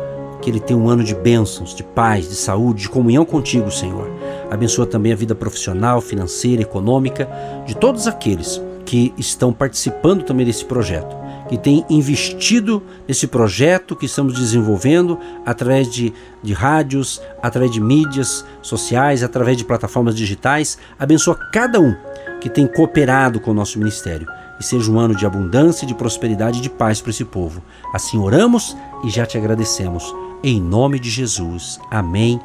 que 0.43 0.51
ele 0.51 0.61
tenha 0.61 0.79
um 0.79 0.89
ano 0.89 1.05
de 1.05 1.15
bênçãos, 1.15 1.75
de 1.75 1.85
paz, 1.85 2.29
de 2.29 2.35
saúde, 2.35 2.83
de 2.83 2.89
comunhão 2.89 3.25
contigo, 3.25 3.71
Senhor. 3.71 4.11
Abençoa 4.51 4.85
também 4.85 5.13
a 5.13 5.17
vida 5.17 5.35
profissional, 5.35 6.01
financeira, 6.01 6.61
econômica 6.61 7.29
de 7.65 7.77
todos 7.77 8.07
aqueles 8.07 8.61
que 8.85 9.15
estão 9.17 9.53
participando 9.53 10.25
também 10.25 10.45
desse 10.45 10.65
projeto, 10.65 11.17
que 11.49 11.57
têm 11.57 11.85
investido 11.89 12.83
nesse 13.07 13.27
projeto 13.27 13.95
que 13.95 14.07
estamos 14.07 14.35
desenvolvendo 14.35 15.19
através 15.47 15.89
de, 15.89 16.13
de 16.43 16.53
rádios, 16.53 17.23
através 17.41 17.71
de 17.71 17.81
mídias 17.81 18.45
sociais, 18.61 19.23
através 19.23 19.57
de 19.57 19.65
plataformas 19.65 20.15
digitais. 20.15 20.77
Abençoa 20.99 21.37
cada 21.53 21.81
um 21.81 21.95
que 22.41 22.51
tem 22.51 22.67
cooperado 22.67 23.39
com 23.39 23.53
o 23.53 23.55
nosso 23.55 23.79
ministério 23.79 24.27
e 24.59 24.65
seja 24.65 24.91
um 24.91 24.99
ano 24.99 25.15
de 25.15 25.25
abundância, 25.25 25.87
de 25.87 25.95
prosperidade 25.95 26.59
e 26.59 26.63
de 26.63 26.71
paz 26.71 27.01
para 27.01 27.11
esse 27.11 27.25
povo. 27.25 27.63
Assim 27.95 28.19
oramos 28.19 28.77
e 29.05 29.11
já 29.11 29.25
te 29.25 29.39
agradecemos. 29.39 30.13
Em 30.45 30.61
nome 30.61 30.99
de 30.99 31.09
Jesus. 31.09 31.79
Amém 31.89 32.41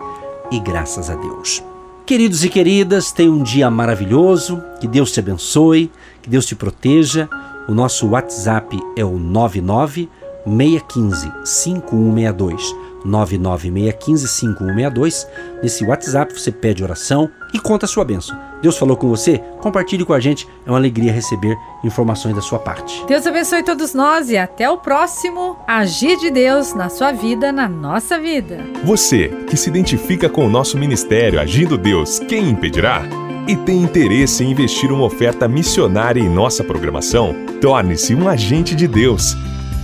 e 0.52 0.60
graças 0.60 1.10
a 1.10 1.16
Deus. 1.16 1.64
Queridos 2.06 2.44
e 2.44 2.50
queridas, 2.50 3.12
tenha 3.12 3.32
um 3.32 3.42
dia 3.42 3.72
maravilhoso, 3.72 4.62
que 4.80 4.88
Deus 4.88 5.12
te 5.12 5.20
abençoe, 5.20 5.92
que 6.22 6.30
Deus 6.30 6.46
te 6.46 6.56
proteja. 6.56 7.28
O 7.68 7.74
nosso 7.74 8.10
WhatsApp 8.10 8.80
é 8.96 9.04
o 9.04 9.18
99 9.18 10.08
615 10.46 11.32
5162. 11.44 12.76
996155162. 13.04 15.28
Nesse 15.64 15.84
WhatsApp 15.84 16.40
você 16.40 16.52
pede 16.52 16.84
oração 16.84 17.32
e 17.58 17.60
conta 17.60 17.86
a 17.86 17.90
sua 17.90 18.06
bênção. 18.06 18.38
Deus 18.62 18.78
falou 18.78 18.96
com 18.96 19.10
você? 19.10 19.40
Compartilhe 19.60 20.06
com 20.06 20.14
a 20.14 20.20
gente. 20.20 20.48
É 20.66 20.70
uma 20.70 20.78
alegria 20.78 21.12
receber 21.12 21.58
informações 21.84 22.36
da 22.36 22.42
sua 22.42 22.60
parte. 22.60 23.04
Deus 23.06 23.26
abençoe 23.26 23.64
todos 23.64 23.94
nós 23.94 24.30
e 24.30 24.38
até 24.38 24.70
o 24.70 24.78
próximo 24.78 25.58
Agir 25.68 26.18
de 26.18 26.30
Deus 26.30 26.74
na 26.74 26.90
sua 26.90 27.12
vida, 27.12 27.52
na 27.52 27.68
nossa 27.68 28.20
vida. 28.20 28.64
Você 28.84 29.30
que 29.50 29.58
se 29.58 29.70
identifica 29.70 30.30
com 30.30 30.46
o 30.46 30.50
nosso 30.50 30.78
ministério 30.78 31.40
Agindo 31.40 31.78
Deus, 31.78 32.20
quem 32.20 32.50
impedirá? 32.50 33.04
E 33.48 33.56
tem 33.56 33.82
interesse 33.82 34.44
em 34.44 34.52
investir 34.52 34.92
uma 34.92 35.06
oferta 35.06 35.48
missionária 35.48 36.20
em 36.20 36.30
nossa 36.30 36.64
programação? 36.64 37.34
Torne-se 37.62 38.14
um 38.14 38.28
agente 38.28 38.76
de 38.76 38.88
Deus 38.88 39.36